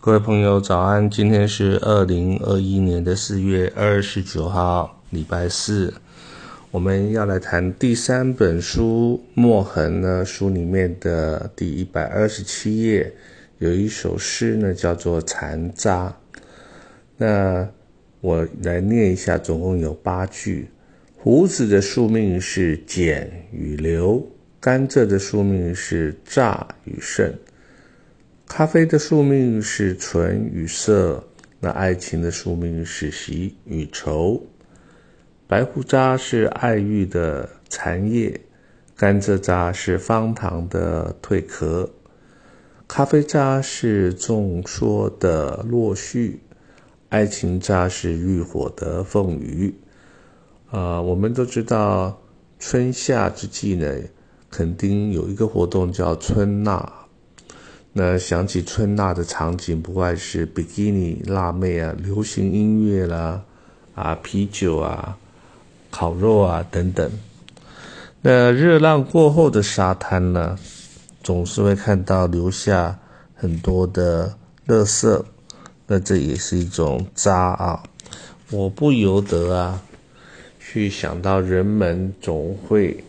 [0.00, 1.10] 各位朋友，早安！
[1.10, 5.92] 今天是二零二一年的四月二十九号，礼拜四。
[6.70, 13.12] 我们要来谈第三本书《墨痕》呢，书里面的第一百二十七页
[13.58, 16.16] 有一首诗呢，叫做《残渣》。
[17.16, 17.68] 那
[18.20, 20.68] 我来念一下，总共有八句。
[21.16, 24.24] 胡子的宿命是碱与留，
[24.60, 27.34] 甘蔗的宿命是榨与剩。
[28.48, 31.22] 咖啡的宿命是醇与涩，
[31.60, 34.42] 那爱情的宿命是喜与愁。
[35.46, 38.40] 白胡渣是爱欲的残叶，
[38.96, 41.88] 甘蔗渣是方糖的蜕壳，
[42.88, 46.38] 咖啡渣是众说的落絮，
[47.10, 49.72] 爱情渣是欲火的凤羽。
[50.70, 52.20] 啊，我们都知道
[52.58, 53.94] 春夏之际呢，
[54.50, 56.94] 肯定有一个活动叫春纳。
[57.94, 63.42] 那想起春娜的场景，不外是比基尼辣妹啊，流行音乐啦，
[63.94, 65.16] 啊啤酒啊，
[65.90, 67.10] 烤肉啊等等。
[68.20, 70.56] 那热浪过后的沙滩呢，
[71.22, 72.98] 总是会看到留下
[73.34, 74.36] 很多的
[74.68, 75.24] 垃圾，
[75.86, 77.82] 那这也是一种渣啊。
[78.50, 79.82] 我不由得啊，
[80.60, 83.02] 去想到人们总会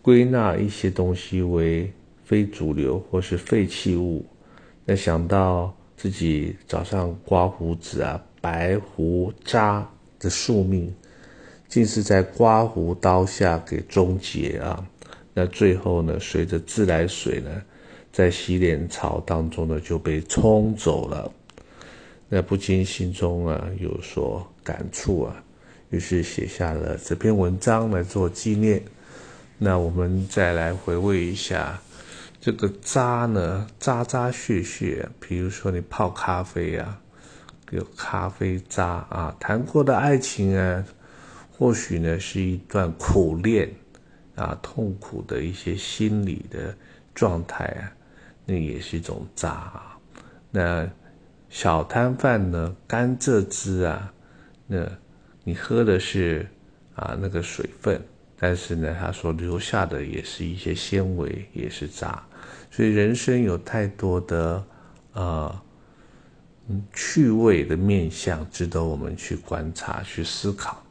[0.00, 1.92] 归纳一些东西为。
[2.32, 4.24] 非主流或是废弃物，
[4.86, 9.86] 那想到自己早上刮胡子啊，白胡渣
[10.18, 10.90] 的宿命，
[11.68, 14.82] 竟是在刮胡刀下给终结啊！
[15.34, 17.50] 那最后呢，随着自来水呢，
[18.10, 21.30] 在洗脸槽当中呢就被冲走了，
[22.30, 25.44] 那不禁心中啊有所感触啊，
[25.90, 28.82] 于是写下了这篇文章来做纪念。
[29.58, 31.78] 那我们再来回味一下。
[32.42, 37.00] 这个渣呢，渣渣屑屑，比如说你泡咖啡啊，
[37.70, 40.84] 有咖啡渣啊，谈过的爱情啊，
[41.52, 43.70] 或许呢是一段苦恋
[44.34, 46.76] 啊，痛苦的一些心理的
[47.14, 47.86] 状态啊，
[48.44, 49.96] 那也是一种渣啊。
[50.50, 50.90] 那
[51.48, 54.12] 小摊贩呢，甘蔗汁啊，
[54.66, 54.84] 那
[55.44, 56.44] 你喝的是
[56.96, 58.02] 啊那个水分。
[58.44, 62.20] 但是呢，他所留下的也是一些纤维，也是渣，
[62.72, 64.66] 所以人生有太多的
[65.12, 65.62] 呃
[66.92, 70.82] 趣味的面相，值得我们去观察、去思考。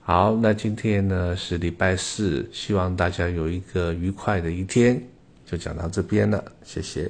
[0.00, 5.00] 好，那今天呢是礼拜四，希望大家有一个愉快的一天，
[5.46, 7.08] 就讲到这边了，谢谢。